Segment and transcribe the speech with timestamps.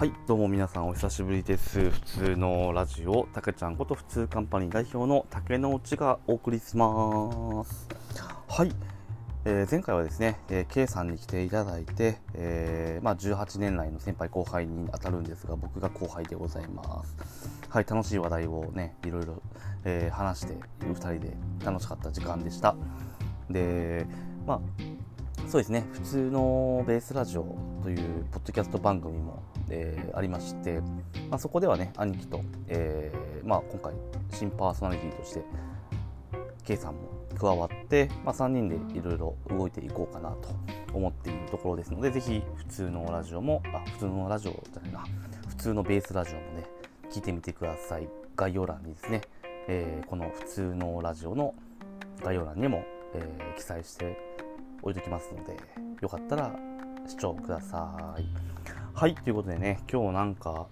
[0.00, 1.90] はい、どうも皆さんお久しぶりです。
[1.90, 7.86] 普通のラジオ、たけちゃんこと普通カンパニー代表の竹之内がお送りします。
[8.48, 8.72] はい、
[9.44, 17.50] えー前回はですね、えー K さんに来ていただいて、えーまあ、18年来の先輩後輩に当たるんですが、僕が後輩でございます。
[17.68, 19.42] はい、楽しい話題をね、いろいろ、
[19.84, 22.74] えー話して、2人で楽しかった時間でした。
[23.50, 24.06] で、
[24.46, 24.60] まあ、
[25.50, 25.84] そうですね。
[25.90, 30.80] 普通のベースラジオというポッドキャスト番組も、えーありまして、
[31.28, 33.94] まあ、そこではね兄貴と、えーまあ、今回
[34.32, 35.42] 新パーソナリティとして
[36.64, 37.00] K さんも
[37.36, 40.50] 加わって、まあ、3人でいろいろ動いていこうかなと
[40.92, 45.04] 思っているところですのでぜひ普通のラジオもあ普通のラジオじゃないな。
[45.48, 46.64] 普通のベースラジオもね
[47.10, 48.08] 聞いてみてください。
[48.36, 49.22] 概要欄にですね、
[49.66, 51.54] えーこの普通のラジオの
[52.22, 54.29] 概要欄にも、えー記載して
[54.82, 55.56] 置いときますので
[56.00, 56.54] よかったら
[57.06, 58.24] 視聴ください。
[58.94, 60.66] はいということでね今日なんか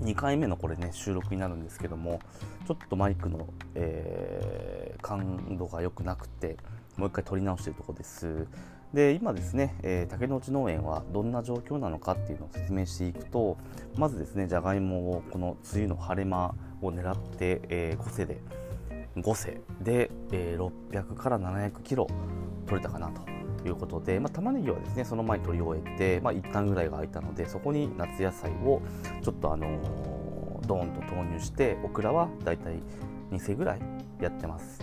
[0.00, 2.20] 2回目のこれね収録になるんですけども
[2.66, 6.56] ちょっとマイクの、えー感度が良くなくて
[6.96, 8.48] もう一回撮り直しているところです。
[8.92, 13.56] で今ですね、えー竹之内農園はどんな状況なのかっていうのを説明していくと
[13.96, 18.40] まずですねじゃがいもをこの梅雨の晴れ間を狙って、えー、5世で
[19.16, 22.08] 5世で、えー600から700キロ
[22.68, 28.82] 取れたかなということで、まあ、玉ねぎはですねその前に取り終えて、まあ、一旦ぐらいが空いたのでそこに夏野菜を
[29.22, 30.28] ちょっとあのー
[30.68, 32.74] ドーンと投入してオクラはだいたい
[33.32, 33.80] 2世ぐらい
[34.20, 34.80] やってます。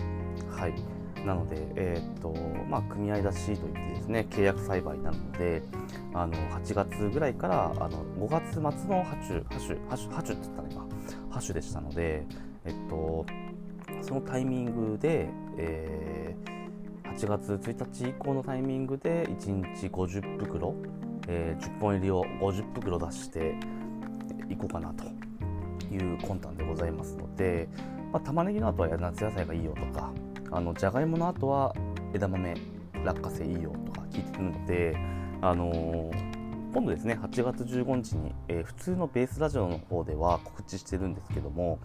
[0.50, 0.74] はい。
[1.24, 2.32] なので、えーっと
[2.68, 5.60] まあ、組合出しといってですね契約栽培なので
[6.14, 10.86] あの8月ぐらいからあの5月末のハチュハシュハシュハチュって言ったの今
[11.28, 12.24] ハシュでしたので
[12.64, 13.26] えっと
[14.02, 16.55] そのタイミングで、えー
[17.16, 20.74] 8月1日以降のタイミングで1日50袋、
[21.28, 23.54] えー10本入りを50袋出して
[24.50, 25.04] いこうかなと
[25.90, 27.70] いう魂胆でございますので、
[28.12, 30.12] まあ、玉ねぎの後は夏野菜がいいよとか
[30.50, 31.74] あのじゃがいもの後は
[32.12, 32.54] 枝豆
[33.02, 34.96] 落花生いいよとか聞いてるので、
[35.40, 36.36] あのー
[36.74, 41.78] 今度ですね8月15日に、えー普通のベースラジオの方では告知してるんですけども、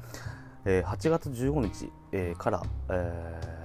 [0.65, 3.60] えー8月15日、えーから、えー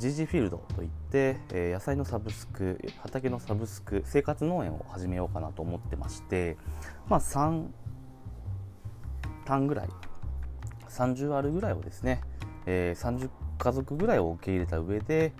[0.00, 6.56] GG フィールドといって、えー野菜のサブスク畑のサブスク生活農園を始めようかなと思ってまして
[7.06, 7.66] まあ3
[9.44, 9.88] 単ぐらい
[10.88, 12.22] 30あるぐらいをですね、
[12.64, 13.28] えー30
[13.58, 15.32] 家族ぐらいを受け入れた上で、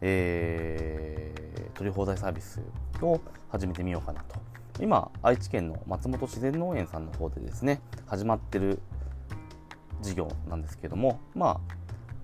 [0.00, 2.60] えー取り放題サービス
[3.00, 4.34] を始めてみようかなと。
[4.80, 8.80] 今愛知県の松本自然農園さんの方でですね始まってる
[10.02, 11.77] 事業なんですけどもまあ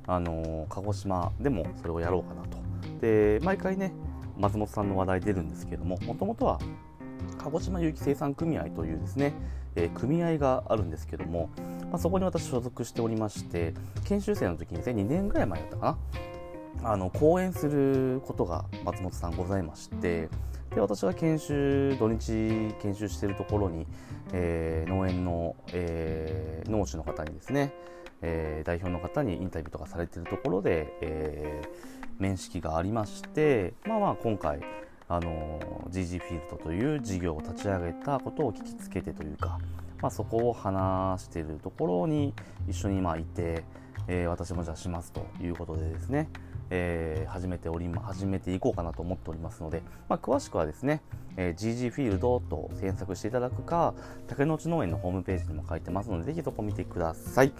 [0.07, 2.59] あの鹿児島でもそれをやろうかなと。
[3.01, 3.93] で毎回ね
[4.39, 6.59] 松本さんの話題出るんですけどももともとは
[7.39, 9.33] 鹿児島有機生産組合というですね、
[9.77, 11.51] えー組合があるんですけども、
[11.91, 15.99] まあ、そこに私所属しておりまして研修生の時にですね2年ぐらい前だったか
[16.83, 20.29] なあの講演することが松本さんございまして
[20.75, 23.87] で私が研修土日研修しているところに、
[24.33, 27.75] えー農園の、えー農主の方にですね、
[28.25, 34.61] えー代表の方にインタビューとかされてるところで、えー面識がありましてまあまあ今回
[35.09, 39.59] あの GG フィールドという事業を立ち上げたことを聞きつけてというか、
[40.01, 42.33] まあ、そこを話しているところに
[42.69, 43.65] 一緒にまあいて、
[44.09, 46.29] えー私もじゃあしますということでですね、
[46.71, 51.01] えー始めておりま始めていこうかなと思っておりますので、まあ、詳しくはですね、
[51.37, 53.95] えー GG フィールドと検索していただくか
[54.27, 57.53] 竹之内農園のホームページにも書いてますのでぜひそこ見てください。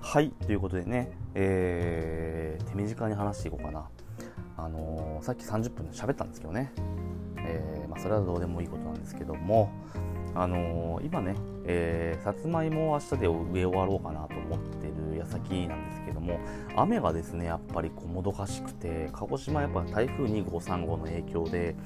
[0.00, 3.88] はいということでね、えー手短に話していこうかな。
[4.56, 6.72] あのーさっき30分で喋ったんですけどね、
[7.38, 9.70] えーまあ、それはどうでもいいことなんですけども、
[10.34, 11.34] あのー今ね、
[11.64, 14.77] えーさつまいもを明日で植え終わろうかなと思って
[15.28, 16.40] 先なんですけども
[16.76, 21.76] 雨がですねやっぱりこうもどかしくて鹿児島やっぱ台風2号3号の影響で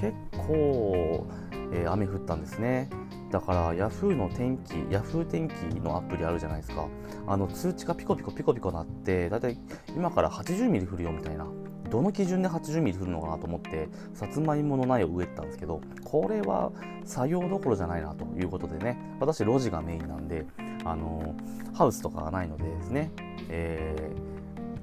[0.00, 1.26] 結構、
[1.72, 2.88] えー雨降ったんですね。
[3.30, 6.86] だからヤフーの天気ヤフー天気のアプリあるじゃないですか。
[7.26, 9.58] あの通知がピコピコピコピコなってだいたい
[9.96, 11.46] 今から80ミリ降るよみたいな
[11.90, 16.72] どの基準で80ミリ降るのかなと思ってさつまいもの苗を植えてたんですけどこれは
[17.04, 20.46] 作業どころじゃないなということでね私路地がメインなんで
[20.90, 21.34] あの
[21.74, 23.10] ハウスとかがないのでですね、
[23.48, 24.26] えー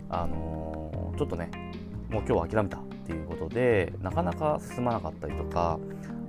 [0.09, 1.49] あのちょっとね
[2.09, 5.79] もう今日は諦めたっていうことでなかなか進まなかったりとか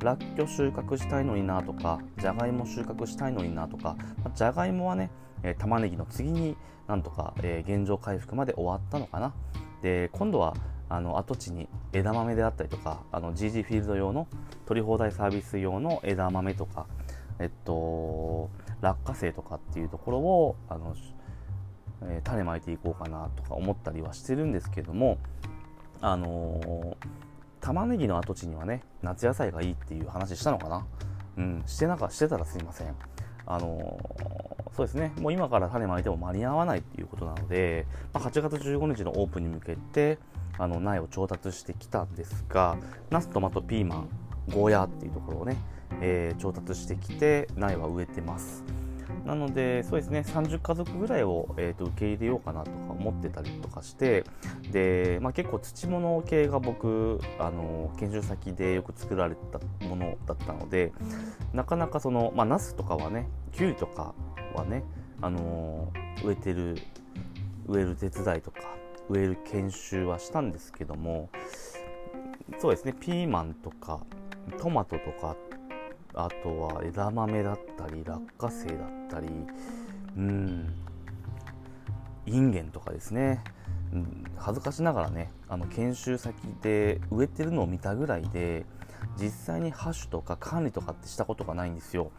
[0.02, 3.96] ラッキョ収穫したいのになとかじゃがいも収穫したいのになとか
[4.34, 5.10] じゃがいもはね、
[5.42, 6.56] えー玉ねぎの次に
[6.88, 9.34] なんとか、えー現状回復まで終わったのかな。
[9.82, 10.54] で今度は
[10.88, 14.26] あの跡地に枝豆であったりとかあの GG フィールド用の
[14.66, 16.86] 取り放題サービス用の枝豆とか、
[17.38, 18.48] えっと、
[18.84, 20.94] 落花生とかっていうところをあの、
[22.02, 25.18] えー、種まいていこうかなとか思ったりはしてるんですけども
[26.00, 26.96] あのー、
[27.60, 30.86] 玉ねぎの跡地にはね夏野菜がいいっていう話したのかな？
[31.36, 32.94] うんしてなんかしてたらすいません。
[33.46, 35.12] あのー、そうですね。
[35.20, 40.18] もう今から種まいても間に合わないっていうことなので、まあ、8月15日のオープンに向けて
[40.58, 42.76] あの苗を調達してきたんですが
[43.10, 44.08] ナストマトピーマン
[44.52, 45.56] ゴーヤーっていうところをね、
[46.00, 48.64] えー、調達してきて苗は植えてます。
[49.24, 54.24] なので、そうですね、30家族ぐらいを、えーと、受け入れようかなとか思ってたりとかして、
[54.70, 60.92] で、まあ、結構土物系が僕、あの、研修先でよく作られたものだったので、
[61.54, 64.14] なかなかその、まあ、ナスとかはね、キュウリとか
[64.54, 64.84] はね、
[65.22, 65.90] あの
[66.22, 66.76] 植えてる、
[67.66, 68.60] 植える手伝いとか、
[69.08, 71.30] 植える研修はしたんですけども、
[72.58, 74.00] そうですね、ピーマンとか、
[74.58, 75.36] トマトとか
[76.14, 79.28] あとは枝豆だったり落花生だったり
[80.16, 80.74] うん。
[82.26, 83.42] インゲンとかですね、
[83.92, 88.64] うん、恥ずかしながらねあの研修先で植えてるのを見たぐらいで
[89.18, 92.10] 実際にハッシュとか管理とかってしたことがないんですよ。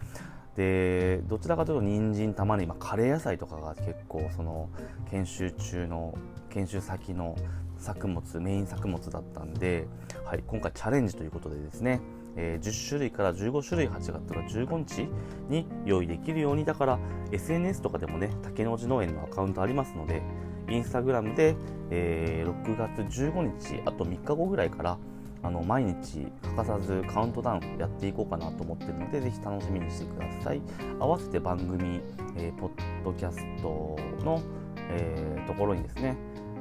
[0.56, 4.69] でどちらかというと人参玉ねぎ、まあ、カレー野菜とかが結構その
[5.12, 6.18] 研修中の
[6.50, 7.36] 研修先の
[7.77, 9.86] 作物メイン作物だったんで、
[10.24, 12.00] はい、今回チャレンジということでですね
[12.38, 14.22] えー、10種類から15種類8月の
[14.68, 15.10] 15日
[15.50, 16.66] に用意できるように。
[16.66, 17.00] だから
[17.32, 20.22] SNS とかでもね竹之内農園のアカウントありますので
[20.70, 21.56] インスタグラムで、
[21.92, 24.98] えー、6月15日あと3日後ぐらいから
[25.44, 30.62] あの毎日欠かさずカウントダウンやっていこうかなと思ってるのでぜひ楽しみにしてください。
[31.00, 32.02] 合わせて番組、
[32.38, 32.72] えー、ポッ
[33.04, 34.42] ドキャストの、
[34.90, 36.18] えー、ところにですね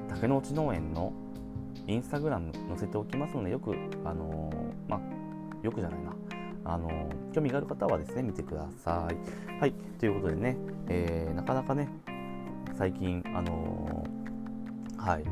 [0.09, 1.13] 竹之内農園の
[1.87, 3.75] インスタグラム載せておきますのでよく、
[4.05, 5.01] あのー、まあ、
[5.65, 6.15] よくじゃないな。
[6.67, 6.89] あの
[7.33, 9.61] 興味がある方はですね、見てください。
[9.61, 10.57] はい、ということでね、
[10.89, 11.89] えー、なかなかね、
[12.75, 15.25] 最近、あのー、はい、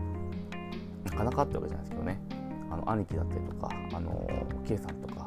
[1.05, 2.20] なかなかってわけじゃないですけどね、
[2.70, 5.26] あの兄貴だったりとか、あのー、K さんとか、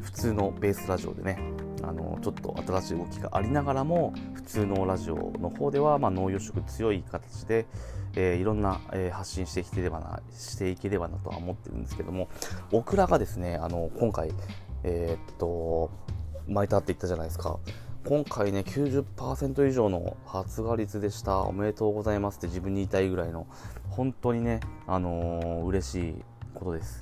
[0.00, 1.38] 普通のベースラジオでね、
[1.82, 7.66] あのちょっと新しい動きがありながらも普通のラジオの方では、まあ、農業色強い形で、
[8.14, 12.28] えー、いろんな、えー、発信していければなしていければなとは思ってるんですけども
[12.70, 14.32] オクラがですねあの今回
[14.84, 15.90] えー、っと
[16.48, 17.58] 巻いたって言ったじゃないですか。
[18.04, 21.42] 今回ね90%以上の発芽率でした。
[21.42, 23.46] おめでとうございますって自分に言いたいぐらいの
[23.90, 24.58] 本当にね
[24.88, 27.00] あのー、嬉しいことです。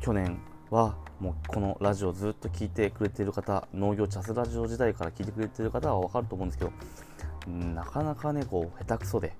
[0.00, 6.72] 去年はもうこのラジオずっと聞いてくれている方農業チャスラジオ時代から聞いてくれている方は分かると思うんですけど
[7.50, 9.32] なかなかねこう下手くそで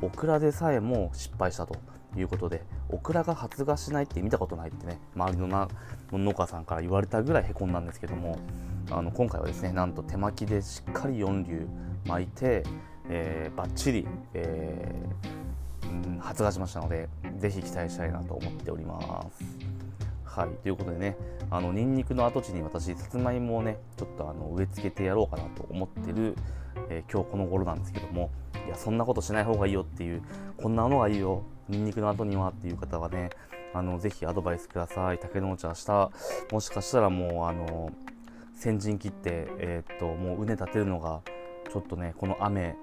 [0.00, 1.76] オクラでさえも失敗したと
[2.16, 5.68] いうことでオクラが発芽しないって見たことないってね周りのな
[6.10, 8.38] 農家さんから言われたぐらいへこんだんですけども
[8.90, 11.68] あの今回はですねなんと手巻きでしっかり4粒
[12.06, 12.64] 巻いて、
[13.08, 17.08] えー、バッチリ、えー、発芽しましたので
[17.38, 19.81] ぜひ期待したいなと思っております。
[20.34, 21.18] はい、ということでね、
[21.50, 26.36] あのニンニクの跡地に私、さつまいもをね、ちょっとあの植え付けてやろうかなと思ってる、
[26.88, 28.30] えー、今日この頃なんですけども、
[28.66, 30.22] いや、そんなことしない方がいいよっていう、
[30.56, 33.28] こんなのがいいよ、ニンニクの後にはっていう方はね、
[33.74, 35.18] あのぜひアドバイスください。
[35.18, 36.10] 竹の内明日、
[36.50, 37.90] もしかしたらもう、あの、
[38.54, 41.20] 先陣切って、えー、っと、もう畝立てるのが、
[41.70, 42.74] ちょっとね、この雨、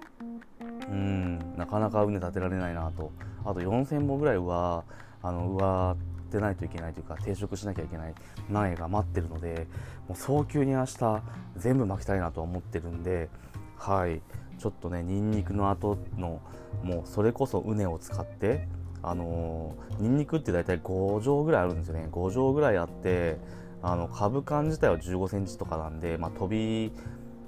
[0.88, 3.12] うん、なかなか畝立てられないなと。
[3.43, 4.83] あと4000本ぐらいは、
[5.24, 5.97] あの、
[6.29, 8.13] ってないといけないというか定食しなきゃいけない
[8.50, 9.67] 苗が待ってるので
[10.07, 11.21] もう早急に明日
[11.57, 13.29] 全部巻きたいなと思ってるんで
[13.77, 14.21] はい。
[14.59, 16.41] ちょっとねニンニクの後の
[16.83, 18.67] もうそれこそ畝を使って
[19.01, 22.09] あのー、ニンニクって大体5畳ぐらいあるんですよね。
[22.12, 23.38] 5畳ぐらいあって
[23.81, 26.91] あの株間自体は1 5センチとかなんで、まあ、飛び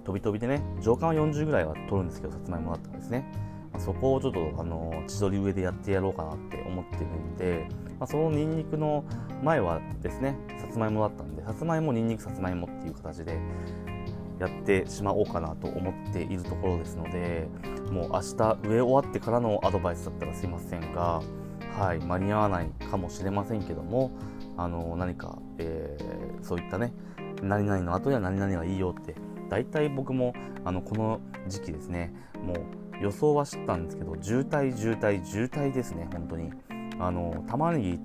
[0.05, 3.25] 飛び飛びでね上間は40ぐらいは取るんですけどさつまいもだったんですね、
[3.83, 7.67] そこをちょっとあの千鳥植えでやってやろうかなって思ってるんで
[8.01, 9.05] まあ、そのニンニクの
[9.43, 13.37] 前はですねさつまいもだったんでさつまいもニンニクさつまいもっていう形で
[14.39, 17.47] やってしまおうかなと思っているところですので
[17.91, 21.21] もう明日植え終わってからのアドバイスだったらすいませんが、
[21.77, 24.09] はい、間に合わないかもしれませんけども
[24.57, 26.93] あの何か、えー、そういったね
[27.43, 29.13] 何々の後には何々がいいよって
[29.51, 36.51] 大体僕もあのこの時期ですねもう予想は知ったんですけど渋滞渋滞渋滞ですね本当に。
[36.99, 37.99] あの玉ねぎ、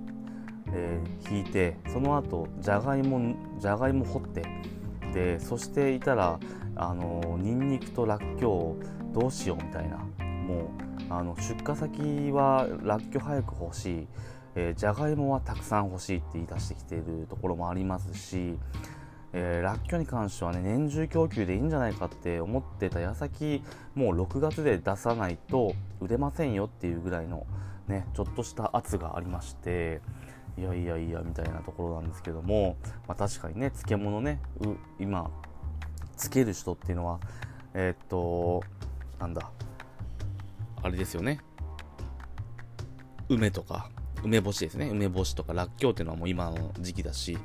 [0.73, 4.43] えー、引いてその後じゃがいもじゃがいも掘って
[5.13, 6.39] でそしていたら
[6.75, 10.71] あのニンニクとらっきょうどうしようみたいなも
[11.09, 14.07] うあの出荷先はらっきょう早く欲しい、
[14.55, 18.57] え、じゃがいもはたくさん欲しいって言い出してきているところもありますし、
[19.39, 23.61] えー、ラッキョに関してはね年中供給でいいんじゃないかって思ってた矢先
[23.93, 27.45] もう6月で出さないと売れませんよっていうぐらいの
[27.87, 30.01] ねちょっとした圧がありまして
[30.57, 32.77] いやいやいやみたいなところなんですけども、
[33.07, 34.41] まあ、確かにね漬物ね
[34.99, 35.29] 今
[36.15, 37.19] つける人っていうのは
[37.75, 38.63] えー、っと
[39.19, 39.51] なんだ
[40.81, 41.39] あれですよね。
[43.29, 43.89] 梅とか
[44.23, 44.89] 梅干しですね。
[44.89, 47.37] 梅干しとからっきょうっていうのはもう今の時期だし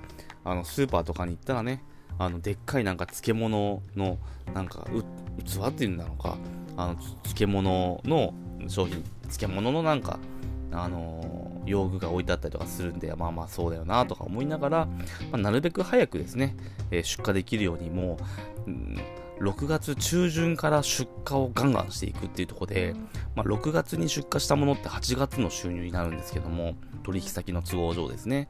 [0.45, 1.83] あのスーパーとかに行ったらね
[2.19, 4.19] あのでっかいなんか漬物の
[4.55, 4.87] なんか
[5.45, 6.37] 器っていうんだろうか。
[6.77, 8.35] あの漬物の
[8.69, 10.19] 商品漬物のなんか
[10.71, 14.93] あの用具が置いてあったりとかするんでまあまあそうだよなとか思いながら、ま
[15.33, 16.57] あ、なるべく早くですね、
[16.91, 18.17] えー、出荷できるようにも
[18.67, 18.99] う、うん
[19.41, 22.95] 6月中旬から出荷をガンガンしていくっていうところで、
[23.35, 28.49] まあ、6月に出荷したものって8月の収入になるんですけども、取引先の都合上ですね。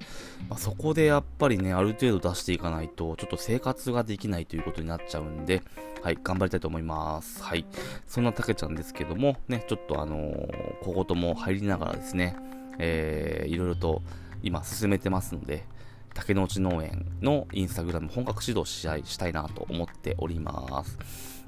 [0.48, 5.62] まあ、そこでやっぱりね、ある程度出していかないと、ちょっと生活ができないということになっちゃうんで、
[6.02, 7.42] はい、頑張りたいと思います。
[7.42, 7.64] はい。
[8.06, 12.36] そんなたけちゃんですけども、ね、ちょっとあのー、小言も入りながらですね、
[12.78, 14.02] えー、いろいろと
[14.42, 15.64] 今進めてますので、
[16.14, 20.98] 竹之内農園のインスタグラム本格指導し合したいなと思っております。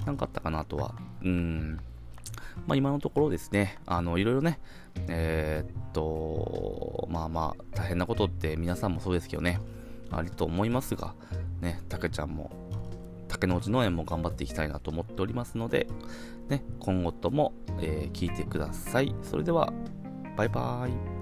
[0.06, 1.80] なんかあったかなとは、うん、
[2.66, 4.58] まあ今のところですね、あの、いろいろね、
[5.08, 9.60] えー、っと、まあまあ、大変なことって皆さんもそうですけどね、
[10.10, 11.14] あると思いますが、
[11.60, 12.50] ね、たけちゃんも、
[13.28, 15.88] 竹之内農園も頑張っていきたいなと思っておりますので、
[16.48, 19.14] ね、今後とも、えー、聞いてください。
[19.22, 19.72] それでは、
[20.36, 21.13] バイバーイ。